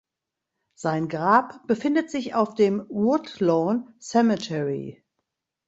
Sein 0.73 1.09
Grab 1.09 1.67
befindet 1.67 2.09
sich 2.09 2.33
auf 2.33 2.55
dem 2.55 2.87
Woodlawn 2.89 3.93
Cemetery. 4.01 5.03